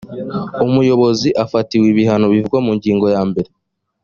[0.65, 3.49] umuyobozi ufatiwe ibihano bivugwa mu ngingo ya mbere